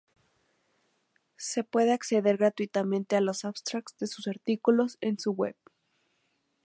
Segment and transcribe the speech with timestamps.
[1.37, 5.55] Se puede acceder gratuitamente a los Abstracts de sus artículos en su web.